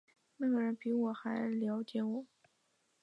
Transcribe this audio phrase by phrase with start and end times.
[0.37, 2.25] 那个人比我还瞭解我